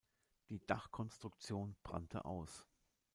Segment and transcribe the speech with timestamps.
[0.49, 2.65] Die Dachkonstruktion brannte aus.